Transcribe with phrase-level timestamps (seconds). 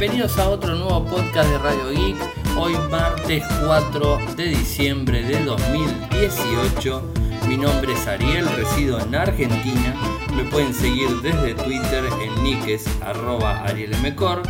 [0.00, 2.16] bienvenidos a otro nuevo podcast de Radio Geek.
[2.56, 7.12] Hoy martes 4 de diciembre de 2018.
[7.46, 9.94] Mi nombre es Ariel, resido en Argentina.
[10.34, 14.42] Me pueden seguir desde Twitter en niques arroba arielmcor.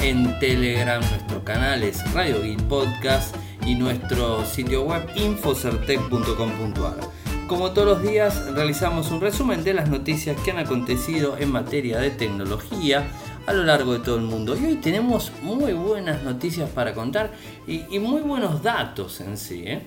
[0.00, 3.34] En Telegram nuestro canal es Radio Geek Podcast
[3.66, 7.22] y nuestro sitio web infocertec.com.ar.
[7.48, 11.98] Como todos los días realizamos un resumen de las noticias que han acontecido en materia
[11.98, 13.04] de tecnología
[13.46, 14.56] a lo largo de todo el mundo.
[14.56, 17.32] Y hoy tenemos muy buenas noticias para contar
[17.66, 19.64] y, muy buenos datos en sí.
[19.66, 19.82] ¿eh?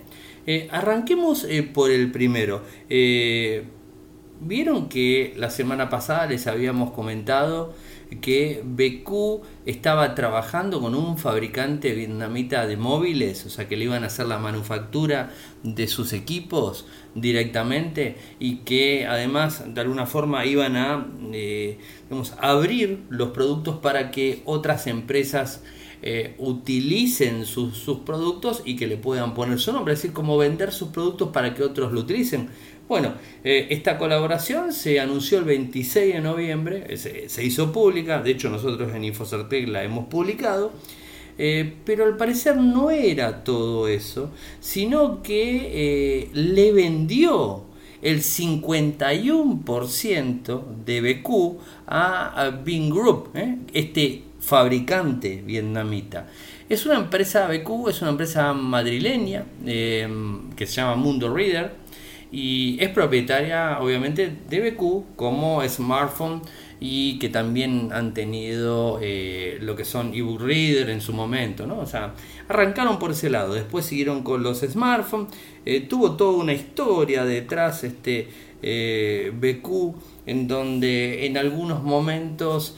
[0.45, 2.63] Eh, arranquemos eh, por el primero.
[4.41, 7.73] Vieron que la semana pasada les habíamos comentado
[8.21, 14.03] que BQ estaba trabajando con un fabricante vietnamita de móviles, o sea que le iban
[14.03, 15.31] a hacer la manufactura
[15.63, 21.79] de sus equipos directamente y que además de alguna forma iban a eh,
[22.39, 25.63] abrir los productos para que otras empresas
[26.07, 30.37] eh, utilicen sus, sus, productos y que le puedan poner su nombre, es decir, como
[30.37, 32.49] vender sus productos para que otros lo utilicen.
[32.87, 38.29] Bueno, eh, esta colaboración se anunció el 26 de noviembre, eh, se, hizo pública, de
[38.29, 40.71] hecho nosotros en Infocertec la hemos publicado,
[41.39, 47.63] eh, pero al parecer no era todo eso, sino que le vendió
[48.03, 53.31] el 51% de BQ a, a Bing Group,
[53.73, 56.27] este fabricante vietnamita.
[56.69, 61.84] Es una empresa, BQ es una empresa madrileña que se llama Mundo Reader,
[62.31, 66.41] y es propietaria obviamente de BQ como smartphone
[66.79, 71.79] y que también han tenido eh, lo que son ebook reader en su momento, ¿no?
[71.79, 72.13] O sea,
[72.49, 75.33] arrancaron por ese lado, después siguieron con los smartphones,
[75.65, 78.27] eh, tuvo toda una historia detrás este
[78.61, 79.95] eh, BQ
[80.25, 82.77] en donde en algunos momentos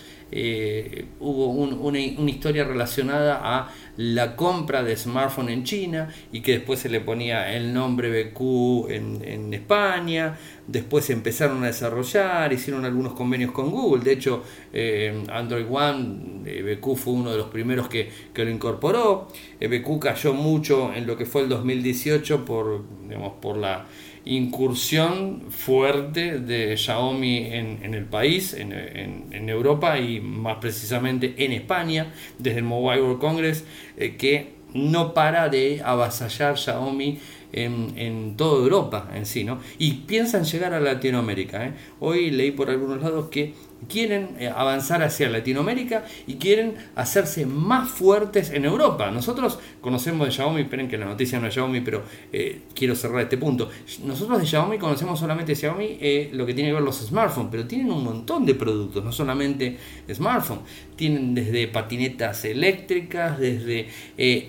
[1.22, 6.90] hubo una, historia relacionada a la compra de smartphone en China y que después se
[6.90, 10.38] le ponía el nombre BQ en, España,
[10.68, 16.78] después empezaron a desarrollar, hicieron algunos convenios con Google, de hecho eh, Android One, eh,
[16.80, 19.28] BQ fue uno de los primeros que, que lo incorporó,
[19.60, 23.86] BQ cayó mucho en lo que fue el 2018 por, digamos, por la
[24.28, 32.60] incursión fuerte de Xiaomi en, el país, en, Europa y más precisamente en España, desde
[32.60, 33.66] el Mobile World Congress,
[33.98, 37.20] eh, que no para de avasallar Xiaomi
[37.54, 39.60] en, toda Europa en sí, ¿no?
[39.78, 41.66] Y piensan llegar a Latinoamérica.
[41.66, 41.74] ¿eh?
[42.00, 43.54] Hoy leí por algunos lados que
[43.88, 49.12] quieren eh, avanzar hacia Latinoamérica y quieren hacerse más fuertes en Europa.
[49.12, 53.22] Nosotros conocemos de Xiaomi, esperen que la noticia no es Xiaomi, pero eh, quiero cerrar
[53.22, 53.70] este punto.
[54.04, 57.66] Nosotros de Xiaomi conocemos solamente Xiaomi eh, lo que tiene que ver los smartphones, pero
[57.68, 59.78] tienen un montón de productos, no solamente
[60.12, 60.64] smartphones.
[60.96, 63.88] Tienen desde patinetas eléctricas, desde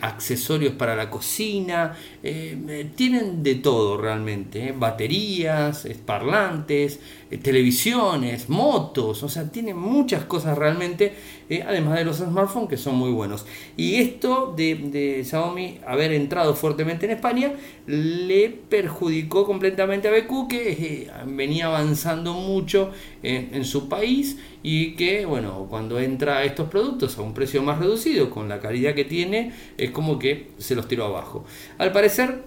[0.01, 1.95] accesorios para la cocina,
[2.97, 7.01] tienen de todo realmente, baterías, parlantes,
[7.43, 11.13] televisiones, motos o sea, tiene muchas cosas realmente,
[11.49, 13.47] eh, además de los smartphones que son muy buenos.
[13.77, 17.53] Y esto de, Xiaomi haber entrado fuertemente en España
[17.87, 22.91] le perjudicó completamente a BQ, que eh, venía avanzando mucho
[23.23, 28.31] en, su país y que, bueno, cuando entra estos productos a un precio más reducido,
[28.31, 31.45] con la calidad que tiene, es como que se los tiró abajo.
[31.79, 32.43] Al parecer,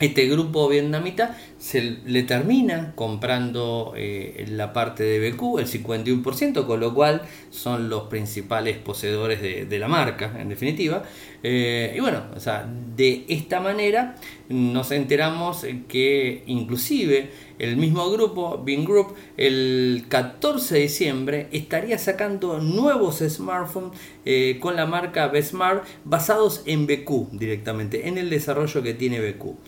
[0.00, 6.80] este grupo vietnamita se le termina comprando eh, la parte de BQ, el 51%, con
[6.80, 11.02] lo cual son los principales poseedores de, la marca, en definitiva.
[11.42, 12.66] Eh, y bueno, o sea,
[12.96, 14.16] de esta manera
[14.48, 22.58] nos enteramos que inclusive el mismo grupo, Bing Group, el 14 de diciembre estaría sacando
[22.58, 28.94] nuevos smartphones eh, con la marca Besmart basados en BQ directamente, en el desarrollo que
[28.94, 29.58] tiene BQ.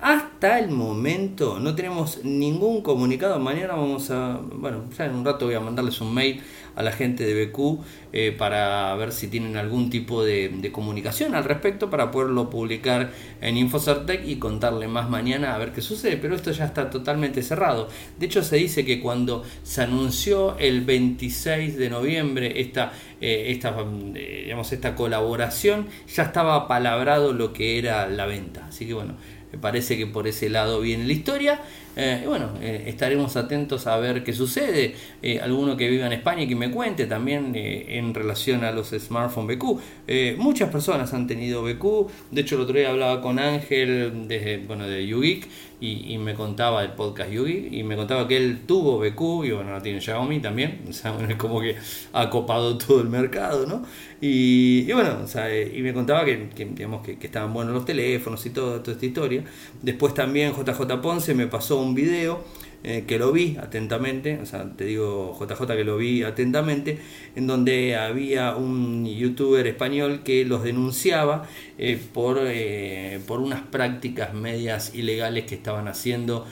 [0.00, 3.38] Hasta el momento no tenemos ningún comunicado.
[3.38, 6.40] Mañana vamos a, bueno, ya en un rato voy a mandarles un mail
[6.74, 7.80] a la gente de BQ
[8.14, 13.10] eh, para ver si tienen algún tipo de, comunicación al respecto para poderlo publicar
[13.42, 16.16] en Infocertec y contarle más mañana a ver qué sucede.
[16.16, 17.88] Pero esto ya está totalmente cerrado.
[18.18, 23.76] De hecho, se dice que cuando se anunció el 26 de noviembre esta, eh, esta,
[24.14, 28.68] eh, digamos, esta colaboración, ya estaba palabrado lo que era la venta.
[28.68, 29.16] Así que bueno
[29.52, 31.60] Me parece que por ese lado viene la historia.
[31.96, 34.94] Eh, bueno, eh, estaremos atentos a ver qué sucede.
[35.22, 38.90] Eh, alguno que viva en España y que me cuente también en relación a los
[38.90, 40.38] smartphones BQ.
[40.38, 42.10] muchas personas han tenido BQ.
[42.30, 45.48] De hecho, el otro día hablaba con Ángel desde, bueno, de YouGeek
[45.80, 49.80] y, me contaba el podcast Yugi y me contaba que él tuvo BQ y bueno,
[49.80, 51.76] tiene Xiaomi también, o sea, es como que
[52.12, 53.82] ha copado todo el mercado, ¿no?
[54.20, 58.44] Y, bueno, o sea, y me contaba que, digamos, que, que, estaban buenos los teléfonos
[58.44, 59.44] y todo, toda esta historia.
[59.80, 62.44] Después también JJ Ponce me pasó un video
[62.82, 66.98] eh, que lo vi atentamente, o sea, te digo JJ que lo vi atentamente,
[67.36, 71.46] en donde había un youtuber español que los denunciaba
[71.76, 76.46] eh, por, eh, por unas prácticas medias ilegales que estaban haciendo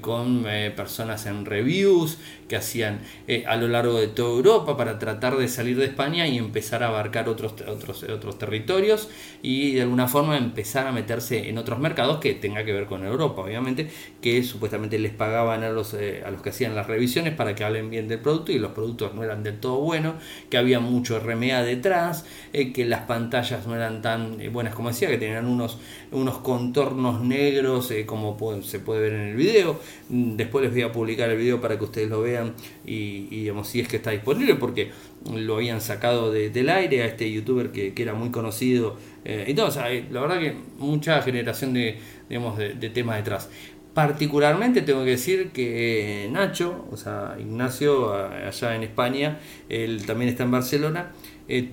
[0.00, 0.44] con
[0.76, 3.00] personas en reviews, que hacían
[3.46, 6.88] a lo largo de toda Europa para tratar de salir de España y empezar a
[6.88, 9.08] abarcar otros, otros, otros territorios
[9.42, 13.04] y de alguna forma empezar a meterse en otros mercados que tenga que ver con
[13.04, 13.88] Europa, obviamente,
[14.20, 17.64] que supuestamente les pagaban a los, eh, a los que hacían las revisiones para que
[17.64, 20.14] hablen bien del producto y los productos no eran del todo buenos,
[20.50, 24.88] que había mucho RMA detrás, eh, que las pantallas no eran tan eh, buenas como
[24.88, 25.78] decía, que tenían unos,
[26.12, 29.73] unos contornos negros como se puede ver en el video.
[30.08, 32.54] Mm, después les voy a publicar el video para que ustedes lo vean
[32.84, 34.90] y, digamos, si es que está disponible, porque
[35.32, 38.96] lo habían sacado del aire a este youtuber que, era muy conocido.
[39.24, 39.70] y todo,
[40.10, 41.98] la verdad que mucha generación de,
[42.28, 43.48] digamos, de, temas detrás.
[43.94, 49.38] Particularmente tengo que decir que Nacho, o sea, Ignacio, allá en España,
[49.68, 51.12] él también está en Barcelona,
[51.48, 51.70] eh,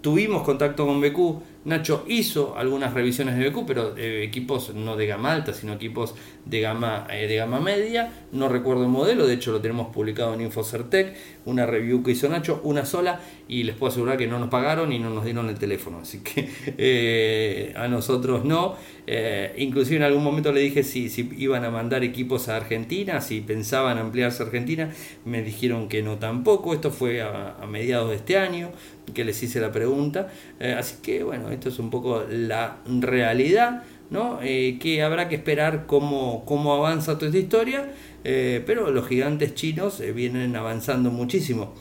[0.00, 5.32] tuvimos contacto con BQ Nacho hizo algunas revisiones de BQ, pero equipos no de gama
[5.32, 6.14] alta, sino equipos
[6.44, 8.12] de gama, eh, de gama media.
[8.32, 11.14] No recuerdo el modelo, de hecho lo tenemos publicado en Infocertec,
[11.44, 14.92] una review que hizo Nacho, una sola, y les puedo asegurar que no nos pagaron
[14.92, 16.48] y no nos dieron el teléfono, así que
[16.78, 18.76] eh, a nosotros no.
[19.06, 23.20] Eh, inclusive en algún momento le dije si, si iban a mandar equipos a Argentina,
[23.20, 24.90] si pensaban ampliarse a Argentina,
[25.24, 28.70] me dijeron que no tampoco, esto fue a mediados de este año
[29.14, 30.32] que les hice la pregunta,
[30.78, 33.82] así que bueno, esto es un poco la realidad,
[34.12, 34.40] ¿no?
[34.42, 37.92] Eh, que habrá que esperar cómo, cómo avanza toda esta historia,
[38.24, 41.74] eh, pero los gigantes chinos eh, vienen avanzando muchísimo.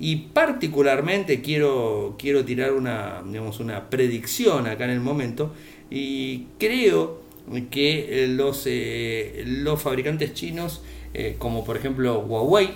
[0.00, 5.52] Y particularmente quiero, quiero tirar una, digamos, una predicción acá en el momento,
[5.90, 7.22] y creo
[7.70, 8.66] que los,
[9.46, 10.82] los fabricantes chinos,
[11.38, 12.70] como por ejemplo Huawei,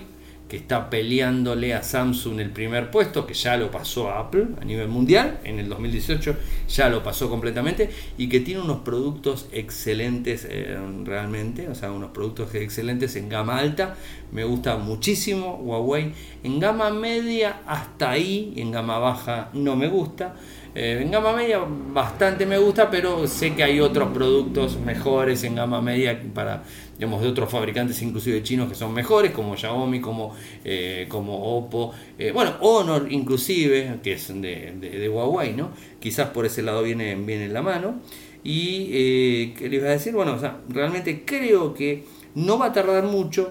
[0.49, 4.65] que está peleándole a Samsung el primer puesto, que ya lo pasó a Apple a
[4.65, 6.37] nivel mundial, en el 2018
[6.69, 12.11] ya lo pasó completamente, y que tiene unos productos excelentes eh, realmente, o sea, unos
[12.11, 13.97] productos excelentes en gama alta,
[14.33, 16.13] me gusta muchísimo Huawei,
[16.43, 20.35] en gama media hasta ahí, en gama baja no me gusta,
[20.79, 21.61] eh, en gama media
[21.93, 26.63] bastante me gusta, pero sé que hay otros productos mejores en gama media para
[26.95, 31.93] digamos, de otros fabricantes, inclusive chinos, que son mejores, como Xiaomi, como, eh, como Oppo,
[32.17, 35.71] eh, bueno, Honor inclusive, que es de, Huawei, ¿no?
[35.99, 38.01] Quizás por ese lado viene, viene en la mano.
[38.45, 40.13] Y, ¿qué les iba a decir?
[40.13, 42.05] Bueno, o sea, realmente creo que
[42.37, 43.51] no va a tardar mucho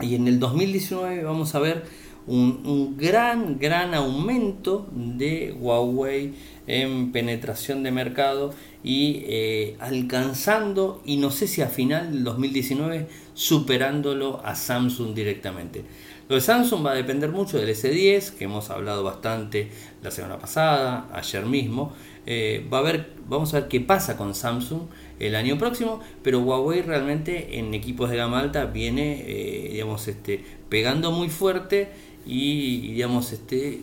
[0.00, 1.84] y en el 2019 vamos a ver
[2.26, 6.34] un, un gran, gran aumento de Huawei
[6.66, 13.06] en penetración de mercado y eh, alcanzando, y no sé si a final del 2019,
[13.34, 15.84] superándolo a Samsung directamente.
[16.28, 19.70] Lo de Samsung va a depender mucho del S10, que hemos hablado bastante
[20.02, 21.92] la semana pasada, ayer mismo.
[22.26, 24.82] Eh, va a ver, vamos a ver qué pasa con Samsung
[25.18, 30.42] el año próximo, pero Huawei realmente en equipos de gama alta viene, eh, digamos, este,
[30.70, 31.90] pegando muy fuerte
[32.26, 33.82] y, digamos, este,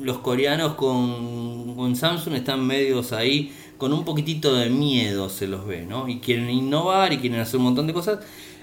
[0.00, 5.66] los coreanos con, con Samsung están medios ahí con un poquitito de miedo se los
[5.66, 6.08] ve, ¿no?
[6.08, 8.18] Y quieren innovar y quieren hacer un montón de cosas,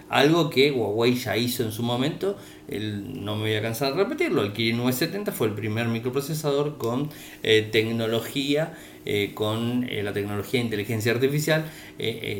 [0.09, 4.41] algo que Huawei ya hizo en su momento, no me voy a cansar de repetirlo,
[4.41, 7.09] el Kirin 970 fue el primer microprocesador con
[7.43, 8.73] eh, tecnología
[9.07, 11.65] eh, con eh, la tecnología de inteligencia artificial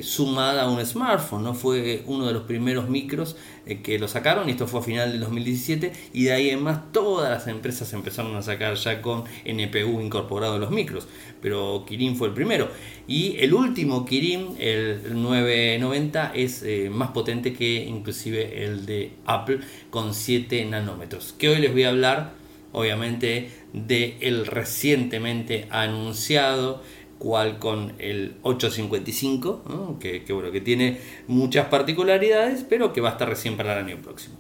[0.01, 1.43] sumada a un smartphone.
[1.43, 1.53] ¿no?
[1.53, 3.37] Fue uno de los primeros micros
[3.83, 6.91] que lo sacaron, y esto fue a final del 2017, y de ahí en más
[6.91, 11.07] todas las empresas empezaron a sacar ya con NPU incorporado en los micros,
[11.41, 12.69] pero Kirin fue el primero.
[13.07, 20.14] Y el último Kirin, el 990, es más potente que inclusive el de Apple con
[20.15, 22.33] 7 nanómetros, que hoy les voy a hablar
[22.71, 26.81] obviamente de el recientemente anunciado
[27.17, 33.29] cual con el 855, que, bueno, que tiene muchas particularidades, pero que va a estar
[33.29, 34.35] recién para el año próximo.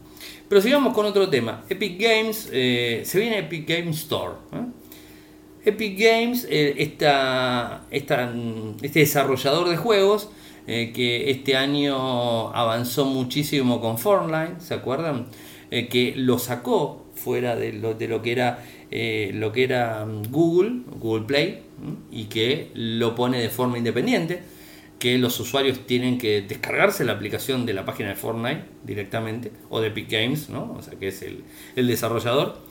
[0.49, 1.63] Pero sigamos con otro tema.
[1.69, 4.33] Epic Games, eh, se viene Epic Games Store.
[5.63, 7.05] Epic Games, eh, este
[8.99, 10.29] desarrollador de juegos,
[10.67, 15.27] eh, que este año avanzó muchísimo con Fortnite, ¿se acuerdan?
[15.71, 20.05] Eh, que lo sacó fuera de lo, de lo que era eh, lo que era
[20.05, 21.63] mm, Google, Google Play,
[22.11, 24.41] y que lo pone de forma independiente,
[24.99, 29.81] que los usuarios tienen que descargarse la aplicación de la página de Fortnite directamente, o
[29.81, 30.73] de Epic Games, ¿no?
[30.77, 31.43] o sea que es el,
[31.75, 32.61] el desarrollador,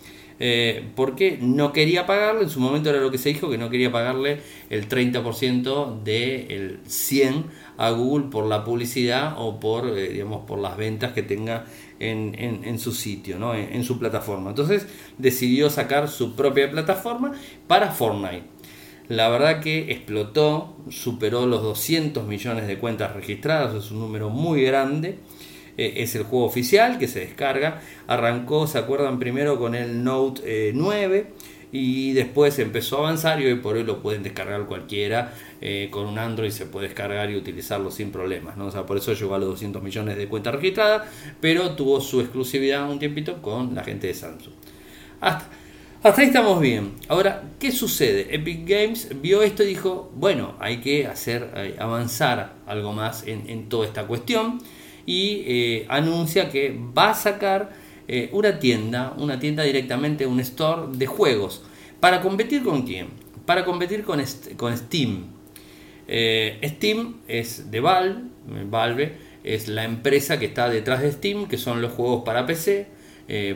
[0.41, 3.71] eh, porque no quería pagarle, en su momento era lo que se dijo, que no
[3.71, 7.45] quería pagarle el 30% del 100
[7.77, 11.67] a Google por la publicidad o por, digamos, por las ventas que tenga
[12.01, 13.55] en, su sitio, ¿no?
[13.55, 14.51] en, en, su plataforma.
[14.51, 14.87] Entonces
[15.19, 17.33] decidió sacar su propia plataforma
[17.67, 18.55] para Fortnite.
[19.09, 24.63] La verdad que explotó, superó los 200 millones de cuentas registradas, es un número muy
[24.63, 25.19] grande.
[25.77, 27.83] Eh, es el juego oficial que se descarga.
[28.07, 29.19] Arrancó, ¿se acuerdan?
[29.19, 31.27] Primero con el Note 9 eh,
[31.77, 35.35] y después empezó a avanzar y hoy por hoy lo pueden descargar cualquiera.
[35.61, 38.57] Eh, con un Android se puede descargar y utilizarlo sin problemas.
[38.57, 38.67] ¿no?
[38.67, 41.09] O sea, por eso llegó a los 200 millones de cuentas registradas,
[41.41, 44.55] pero tuvo su exclusividad un tiempito con la gente de Samsung.
[45.21, 45.49] Hasta,
[46.05, 46.93] hasta ahí estamos bien.
[47.09, 48.33] Ahora, ¿qué sucede?
[48.33, 53.69] Epic Games vio esto y dijo, bueno, hay que hacer avanzar algo más en, en
[53.69, 54.61] toda esta cuestión
[55.07, 60.97] y eh, anuncia que va a sacar eh, una tienda, una tienda directamente, un store
[60.97, 61.63] de juegos.
[62.01, 63.09] ¿Para competir con quién?
[63.47, 64.23] Para competir con,
[64.57, 65.27] con Steam.
[66.07, 68.23] Eh, Steam es de Valve,
[68.69, 72.89] Valve es la empresa que está detrás de Steam, que son los juegos para PC,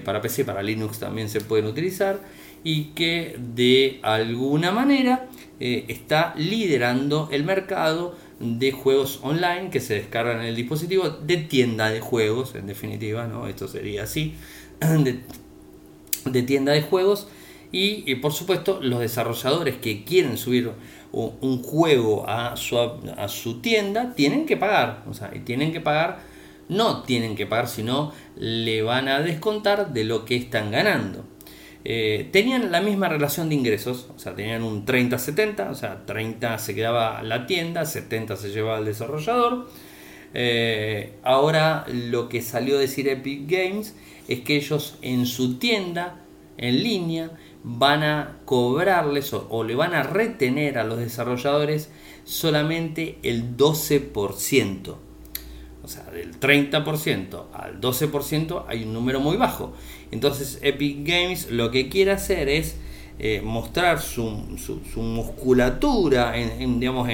[0.05, 2.21] para PC, para Linux también se pueden utilizar,
[2.64, 5.28] y que de alguna manera
[5.61, 11.90] está liderando el mercado de juegos online que se descargan en el dispositivo, de tienda
[11.90, 13.49] de juegos, en definitiva, ¿no?
[13.49, 14.35] Esto sería así,
[16.25, 17.28] de, tienda de juegos.
[17.71, 20.71] Y, por supuesto los desarrolladores que quieren subir
[21.12, 25.04] un, juego a su, a su tienda tienen que pagar.
[25.09, 26.21] O sea, tienen que pagar,
[26.71, 31.25] no tienen que pagar, sino le van a descontar de lo que están ganando.
[31.85, 36.59] Eh, tenían la misma relación de ingresos, o sea, tenían un 30-70, o sea, 30
[36.59, 39.69] se quedaba la tienda, 70 se llevaba el desarrollador.
[40.35, 43.95] Eh, ahora lo que salió a decir Epic Games
[44.27, 46.21] es que ellos en su tienda,
[46.59, 47.31] en línea,
[47.63, 51.91] van a cobrarles o le van a retener a los desarrolladores
[52.25, 54.97] solamente el 12%.
[55.83, 59.73] O sea, del 30% al 12% hay un número muy bajo.
[60.11, 62.77] Entonces Epic Games lo que quiere hacer es
[63.21, 64.23] eh, mostrar su,
[64.97, 66.35] musculatura
[66.79, 67.09] digamos,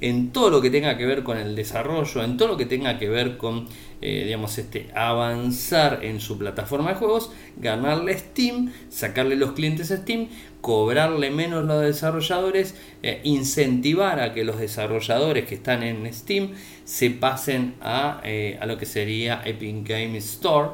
[0.00, 2.96] en, todo lo que tenga que ver con el desarrollo, en todo lo que tenga
[2.96, 3.66] que ver con
[4.00, 9.96] eh, digamos, este, avanzar en su plataforma de juegos, ganarle Steam, sacarle los clientes a
[9.98, 10.28] Steam,
[10.60, 16.50] cobrarle menos los desarrolladores, eh, incentivar a que los desarrolladores que están en Steam
[16.84, 18.20] se pasen a,
[18.60, 20.70] a lo que sería Epic Games Store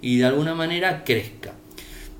[0.00, 1.54] y de alguna manera crezca.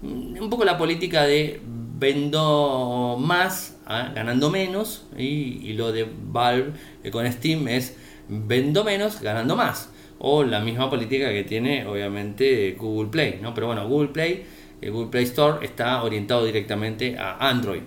[0.03, 1.61] Un poco la política de
[1.99, 4.13] vendo más ¿ah?
[4.15, 6.73] ganando menos y, lo de Valve
[7.03, 7.97] eh, con Steam es
[8.29, 13.69] vendo menos ganando más o la misma política que tiene obviamente Google Play no pero
[13.69, 14.45] bueno Google Play
[14.85, 17.81] el Google Play Store está orientado directamente a Android,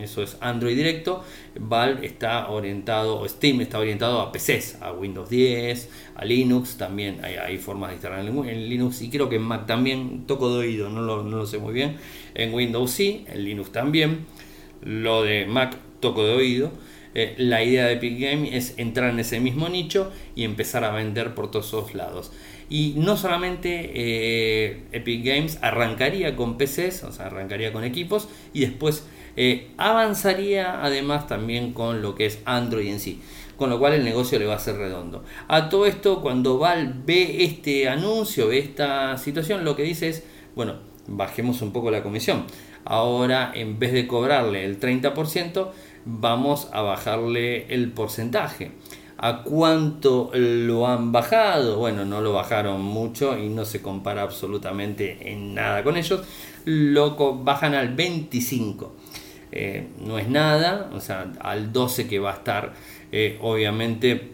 [0.00, 1.24] eso es Android directo.
[1.58, 7.18] Valve está orientado, o Steam está orientado a PCs, a Windows 10, a Linux, también
[7.24, 10.88] hay, formas de instalar en, Linux y creo que en Mac también, toco de oído,
[10.88, 11.96] no lo, no lo sé muy bien.
[12.34, 14.26] En Windows sí, en Linux también.
[14.82, 16.70] Lo de Mac toco de oído.
[17.18, 20.90] Eh, la idea de Epic Games es entrar en ese mismo nicho y empezar a
[20.90, 22.30] vender por todos los lados.
[22.68, 28.60] Y no solamente eh, Epic Games arrancaría con PCs, o sea, arrancaría con equipos y
[28.60, 33.22] después eh, avanzaría además también con lo que es Android en sí.
[33.56, 35.24] Con lo cual el negocio le va a ser redondo.
[35.48, 40.22] A todo esto, cuando Val ve este anuncio, ve esta situación, lo que dice es,
[40.54, 40.74] bueno,
[41.06, 42.44] bajemos un poco la comisión.
[42.84, 45.70] Ahora, en vez de cobrarle el 30%,
[46.06, 48.70] vamos a bajarle el porcentaje.
[49.18, 51.78] ¿A cuánto lo han bajado?
[51.78, 56.22] Bueno, no lo bajaron mucho y no se compara absolutamente en nada con ellos.
[56.64, 58.94] Lo bajan al 25.
[59.52, 62.74] Eh, no es nada, o sea, al 12 que va a estar,
[63.10, 64.32] eh, obviamente,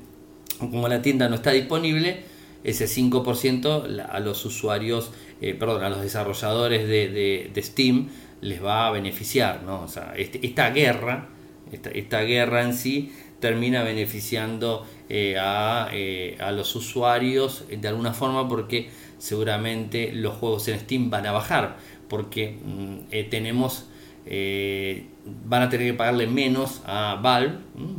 [0.58, 2.24] como la tienda no está disponible,
[2.64, 8.08] ese 5% a los usuarios, eh, perdón, a los desarrolladores de, Steam
[8.40, 9.82] les va a beneficiar, ¿no?
[9.82, 11.28] O sea, este, esta guerra,
[11.72, 15.36] esta, guerra en sí termina beneficiando eh,
[15.92, 21.32] eh, a, los usuarios de alguna forma porque seguramente los juegos en Steam van a
[21.32, 21.76] bajar
[22.08, 23.86] porque mm, eh, tenemos
[24.26, 27.54] eh, van a tener que pagarle menos a Valve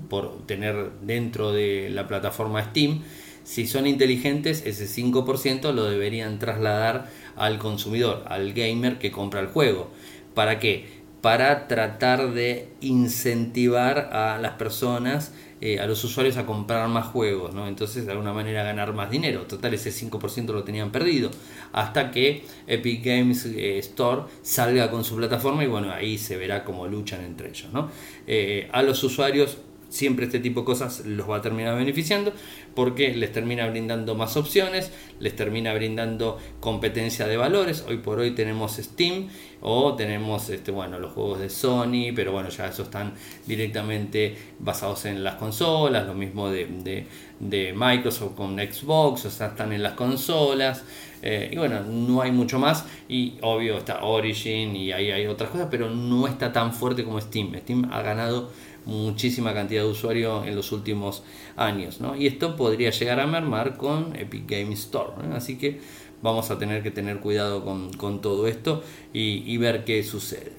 [0.10, 3.02] por tener dentro de la plataforma Steam.
[3.44, 9.48] Si son inteligentes, ese 5% lo deberían trasladar al consumidor, al gamer que compra el
[9.48, 9.92] juego.
[10.34, 11.03] ¿Para qué?
[11.24, 15.32] Para tratar de incentivar a las personas
[15.66, 17.70] eh, a los usuarios a comprar más juegos, ¿no?
[17.70, 19.44] Entonces de alguna manera ganar más dinero.
[19.44, 21.32] Total, ese 5% lo tenían perdido.
[21.72, 26.66] Hasta que Epic Games eh, Store salga con su plataforma y bueno, ahí se verá
[26.66, 27.90] cómo luchan entre ellos, ¿no?
[28.28, 29.58] Eh, a los usuarios
[29.94, 32.34] siempre este tipo de cosas los va a terminar beneficiando
[32.74, 37.86] porque les termina brindando más opciones, les termina brindando competencia de valores.
[37.88, 39.30] Hoy por hoy tenemos Steam
[39.62, 43.14] o tenemos este, bueno, los juegos de Sony, pero bueno, ya esos están
[43.46, 47.06] directamente basados en las consolas, lo mismo de,
[47.40, 50.84] de, Microsoft con Xbox, o sea, están en las consolas.
[51.22, 52.86] Eh, y bueno, no hay mucho más.
[53.08, 57.22] Y obvio está Origin y ahí hay otras cosas, pero no está tan fuerte como
[57.22, 57.56] Steam.
[57.60, 58.50] Steam ha ganado
[58.86, 61.24] muchísima cantidad de usuarios en los últimos
[61.56, 62.02] años.
[62.02, 62.16] ¿no?
[62.16, 65.12] Y esto podría llegar a mermar con Epic Games Store.
[65.34, 65.80] Así que
[66.22, 70.54] vamos a tener que tener cuidado con, todo esto y, ver qué sucede.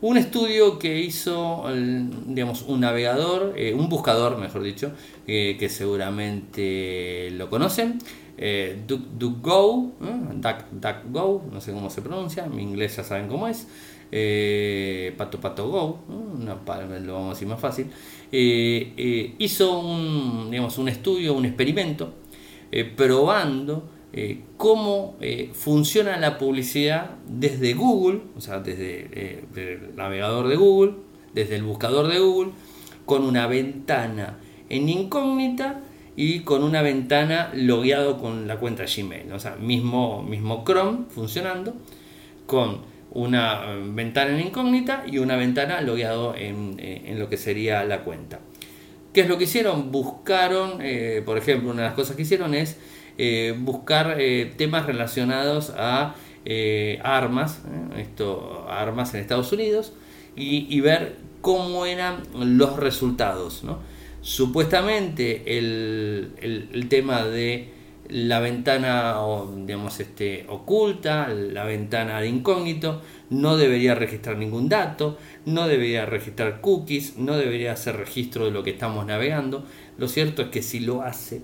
[0.00, 1.64] Un estudio que hizo,
[2.26, 4.92] digamos, un navegador, eh, un buscador, mejor dicho,
[5.26, 8.00] eh, que seguramente lo conocen,
[8.36, 9.92] eh, DuckGo,
[10.72, 13.66] DuckGo, no sé cómo se pronuncia, mi inglés ya saben cómo es,
[14.10, 15.98] eh, Pato Pato Go,
[16.38, 17.86] lo vamos a decir más fácil,
[18.30, 22.14] eh, eh, hizo un, digamos, un estudio, un experimento,
[22.96, 23.90] probando
[24.56, 25.16] cómo
[25.52, 30.94] funciona la publicidad desde Google, o sea, desde el navegador de Google,
[31.34, 32.52] desde el buscador de Google,
[33.04, 35.82] con una ventana en incógnita
[36.16, 41.74] y con una ventana logueado con la cuenta Gmail, o sea, mismo, mismo Chrome funcionando,
[42.46, 47.36] con una eh, ventana en incógnita y una ventana logueado en, eh, en, lo que
[47.36, 48.40] sería la cuenta.
[49.12, 49.92] ¿Qué es lo que hicieron?
[49.92, 52.78] Buscaron, eh, por ejemplo, una de las cosas que hicieron es
[53.58, 54.18] buscar
[54.56, 56.16] temas relacionados a
[57.04, 57.62] armas,
[57.96, 59.92] esto, armas en Estados Unidos,
[60.34, 63.62] y, ver cómo eran los resultados.
[64.20, 67.73] Supuestamente el, el tema de
[68.14, 69.16] la ventana
[69.56, 76.60] digamos, este, oculta, la ventana de incógnito, no debería registrar ningún dato, no debería registrar
[76.60, 79.64] cookies, no debería hacer registro de lo que estamos navegando.
[79.98, 81.42] Lo cierto es que si lo hace,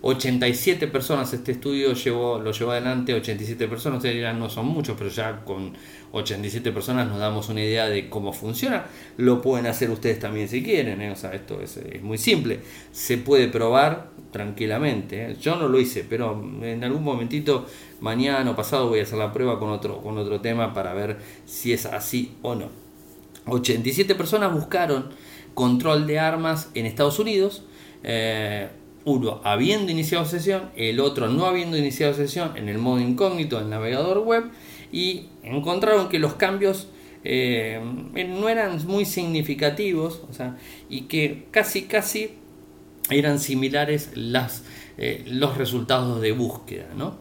[0.00, 4.96] 87 personas, este estudio llevó, lo llevó adelante, 87 personas, ustedes dirán no son muchos,
[4.96, 5.72] pero ya con
[6.12, 8.86] 87 personas nos damos una idea de cómo funciona.
[9.16, 11.10] Lo pueden hacer ustedes también si quieren, ¿eh?
[11.10, 12.60] o sea, esto es, muy simple.
[12.92, 15.32] Se puede probar tranquilamente.
[15.32, 15.36] ¿eh?
[15.40, 17.66] Yo no lo hice, pero en algún momentito,
[18.00, 21.18] mañana o pasado, voy a hacer la prueba con otro, con otro tema para ver
[21.44, 22.68] si es así o no.
[23.46, 25.10] 87 personas buscaron
[25.54, 27.64] control de armas en Estados Unidos.
[28.04, 28.68] Eh,
[29.08, 33.70] uno habiendo iniciado sesión, el otro no habiendo iniciado sesión en el modo incógnito del
[33.70, 34.44] navegador web
[34.92, 36.88] y encontraron que los cambios
[37.24, 37.80] eh,
[38.28, 40.56] no eran muy significativos o sea,
[40.88, 42.30] y que casi casi
[43.10, 44.62] eran similares las,
[44.98, 46.88] eh, los resultados de búsqueda.
[46.96, 47.16] ¿no?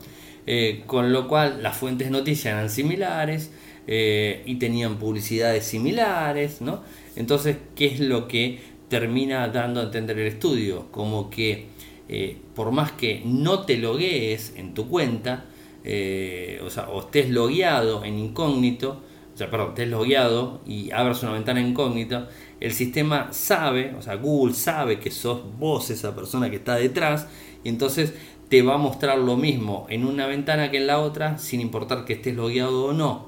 [0.45, 3.51] Eh, con lo cual las fuentes de noticias eran similares
[3.89, 6.61] y tenían publicidades similares.
[6.61, 6.83] ¿no?
[7.15, 10.87] Entonces, ¿qué es lo que termina dando a entender el estudio?
[10.91, 11.67] Como que
[12.09, 15.45] eh, por más que no te loguees en tu cuenta,
[15.83, 19.01] eh, o sea, o estés logueado en incógnito,
[19.33, 24.15] o sea, perdón, estés logueado y abras una ventana incógnita, el sistema sabe, o sea,
[24.15, 27.27] Google sabe que sos vos esa persona que está detrás,
[27.63, 28.13] y entonces
[28.49, 32.05] te va a mostrar lo mismo en una ventana que en la otra, sin importar
[32.05, 33.27] que estés logueado o no.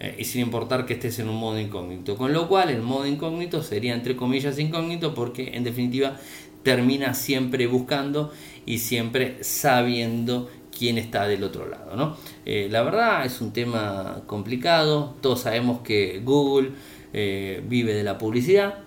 [0.00, 2.16] Eh, y sin importar que estés en un modo incógnito.
[2.16, 6.16] Con lo cual el modo incógnito sería entre comillas incógnito porque en definitiva
[6.64, 8.32] termina siempre buscando
[8.66, 11.94] y siempre sabiendo quién está del otro lado.
[11.96, 12.16] ¿no?
[12.44, 16.70] Eh, la verdad es un tema complicado, todos sabemos que Google
[17.12, 18.80] eh, vive de la publicidad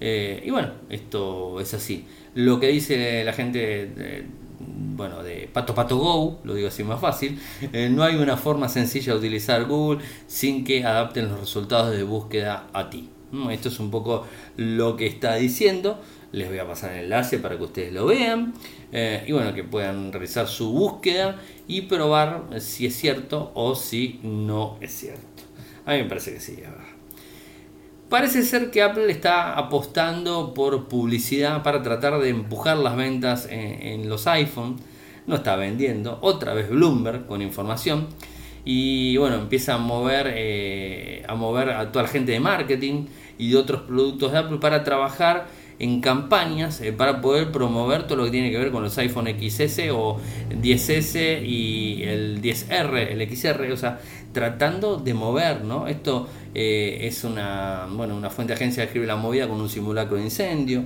[0.00, 2.04] eh, y bueno, esto es así.
[2.34, 4.26] Lo que dice la gente...
[4.60, 7.38] bueno, de Pato Pato Go, lo digo así más fácil,
[7.90, 12.66] no hay una forma sencilla de utilizar Google sin que adapten los resultados de búsqueda
[12.72, 13.08] a ti.
[13.50, 16.00] Esto es un poco lo que está diciendo
[16.32, 18.52] les voy a pasar el enlace para que ustedes lo vean
[18.92, 24.20] eh, y bueno, que puedan realizar su búsqueda y probar si es cierto o si
[24.22, 25.42] no es cierto.
[25.86, 26.58] A mí me parece que sí,
[28.08, 33.82] Parece ser que Apple está apostando por publicidad para tratar de empujar las ventas en,
[33.82, 34.76] en los iPhone.
[35.26, 36.18] No está vendiendo.
[36.22, 38.08] Otra vez Bloomberg con información.
[38.64, 43.06] y bueno, empieza a mover, eh, a mover a toda la gente de marketing
[43.38, 45.46] y de otros productos de Apple para trabajar
[45.78, 49.26] en campañas eh, para poder promover todo lo que tiene que ver con los iPhone
[49.26, 50.18] XS o
[50.50, 54.00] 10S y el 10R, el XR, o sea,
[54.32, 55.86] tratando de mover, ¿no?
[55.86, 59.68] Esto eh, es una, bueno, una fuente de agencia de escribe la movida con un
[59.68, 60.84] simulacro de incendio,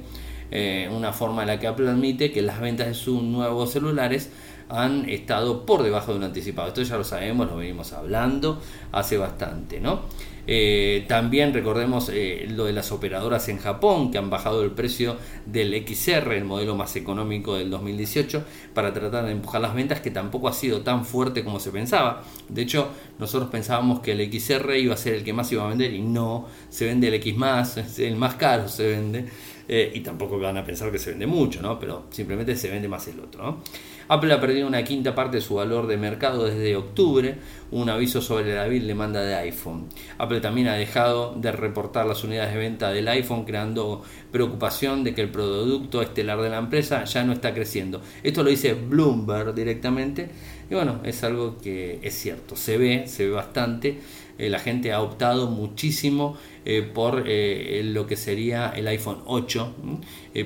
[0.50, 4.31] eh, una forma en la que Apple admite que las ventas de sus nuevos celulares
[4.72, 6.68] han estado por debajo de un anticipado.
[6.68, 8.61] Esto ya lo sabemos, lo venimos hablando
[8.92, 10.00] hace bastante, ¿no?
[10.46, 15.16] Eh, también recordemos eh, lo de las operadoras en Japón que han bajado el precio
[15.46, 20.11] del XR, el modelo más económico del 2018, para tratar de empujar las ventas, que
[20.11, 22.24] tampoco ha sido tan fuerte como se pensaba.
[22.48, 25.68] De hecho, nosotros pensábamos que el XR iba a ser el que más iba a
[25.68, 29.26] vender y no, se vende el X más, el más caro se vende.
[29.68, 31.78] Eh, y tampoco van a pensar que se vende mucho, ¿no?
[31.78, 33.61] Pero simplemente se vende más el otro.
[34.09, 37.37] Apple ha perdido una quinta parte de su valor de mercado desde octubre,
[37.71, 39.87] un aviso sobre la vil demanda de iPhone.
[40.19, 45.15] Apple también ha dejado de reportar las unidades de venta del iPhone, creando preocupación de
[45.15, 48.03] que el producto estelar de la empresa ya no está creciendo.
[48.23, 50.31] Esto lo dice Bloomberg directamente
[50.73, 53.99] y bueno, es algo que es cierto, se ve, se ve bastante.
[54.38, 59.75] Eh, la gente ha optado muchísimo eh, por eh, lo que sería el iPhone 8,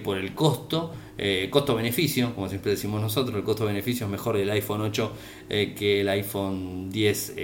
[0.02, 0.92] por el costo,
[1.50, 5.12] costo-beneficio, como siempre decimos nosotros, el costo-beneficio es mejor del iPhone 8
[5.48, 7.36] que el iPhone 10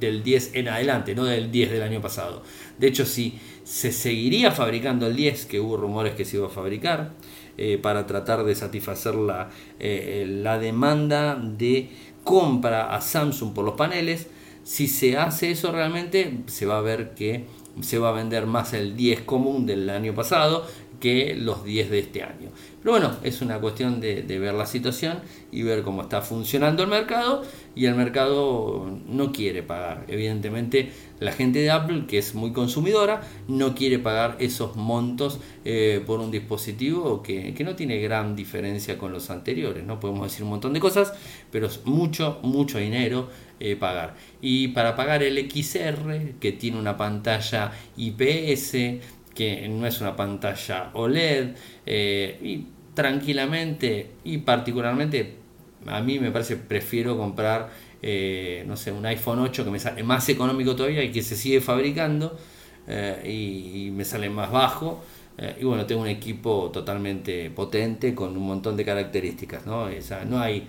[0.00, 2.42] del 10 en adelante, no del 10 del año pasado.
[2.78, 6.50] De hecho, si se seguiría fabricando el 10, que hubo rumores que se iba a
[6.50, 7.12] fabricar,
[7.80, 11.90] para tratar de satisfacer la, la demanda de
[12.24, 14.26] compra a Samsung por los paneles,
[14.66, 17.44] si se hace eso realmente, se va a ver que
[17.80, 20.66] se va a vender más el 10 común del año pasado
[21.00, 22.50] que los 10 de este año.
[22.86, 25.18] Pero bueno, es una cuestión de, ver la situación
[25.50, 27.42] y ver cómo está funcionando el mercado
[27.74, 30.04] y el mercado no quiere pagar.
[30.06, 36.00] Evidentemente la gente de Apple, que es muy consumidora, no quiere pagar esos montos eh,
[36.06, 39.84] por un dispositivo que, no tiene gran diferencia con los anteriores.
[39.84, 41.12] No podemos decir un montón de cosas,
[41.50, 43.28] pero es mucho, mucho dinero
[43.58, 44.14] eh, pagar.
[44.40, 48.76] Y para pagar el XR, que tiene una pantalla IPS,
[49.36, 51.50] que no es una pantalla OLED,
[51.84, 55.34] eh, y tranquilamente y particularmente
[55.86, 57.68] a mí me parece prefiero comprar
[58.02, 61.36] eh, no sé un iPhone 8 que me sale más económico todavía y que se
[61.36, 62.36] sigue fabricando
[62.88, 65.04] eh, y, me sale más bajo
[65.60, 69.88] y bueno tengo un equipo totalmente potente con un montón de características no
[70.26, 70.66] no hay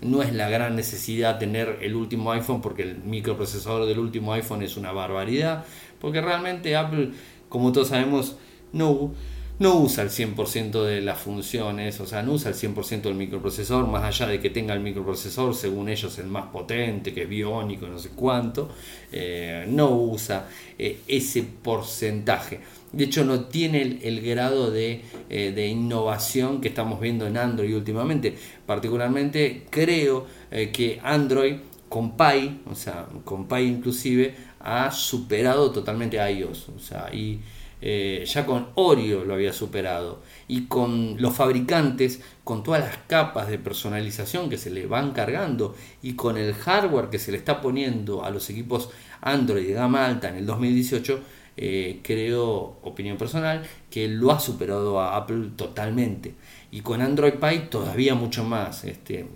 [0.00, 4.62] no es la gran necesidad tener el último iPhone porque el microprocesador del último iPhone
[4.62, 5.64] es una barbaridad
[6.00, 7.10] porque realmente Apple
[7.48, 8.36] como todos sabemos
[8.72, 9.12] no
[9.58, 13.88] no usa el 100% de las funciones, o sea, no usa el 100% del microprocesor,
[13.88, 17.88] más allá de que tenga el microprocesor, según ellos, el más potente, que es biónico,
[17.88, 18.70] no sé cuánto,
[19.10, 22.60] eh, no usa eh, ese porcentaje.
[22.92, 27.74] De hecho, no tiene el, grado de, eh, de, innovación que estamos viendo en Android
[27.76, 28.34] últimamente.
[28.64, 31.56] Particularmente, creo que Android
[31.88, 36.68] con Pi, o sea, con Pi inclusive, ha superado totalmente a iOS.
[36.70, 37.40] O sea, y
[37.80, 43.48] eh, ya con Oreo lo había superado y con los fabricantes, con todas las capas
[43.48, 47.60] de personalización que se le van cargando y con el hardware que se le está
[47.60, 48.90] poniendo a los equipos
[49.20, 51.20] Android de gama alta en el 2018,
[51.56, 56.34] eh, creo, opinión personal, que lo ha superado a Apple totalmente.
[56.70, 58.84] Y con Android Pie todavía mucho más.
[58.84, 59.26] Este,